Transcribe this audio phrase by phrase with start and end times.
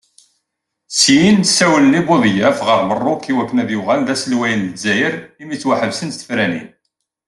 [0.99, 6.17] Syin, ssawlen i Buḍyaf ɣer Merruk iwakken ad yuɣal d aselway n Lezzayer imi ttwaḥebsent
[6.19, 6.67] tefranin.